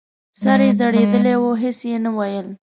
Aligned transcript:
سر 0.41 0.59
یې 0.65 0.71
ځړېدلی 0.79 1.35
و 1.39 1.45
هېڅ 1.61 1.79
یې 1.89 1.97
نه 2.03 2.11
ویل! 2.17 2.47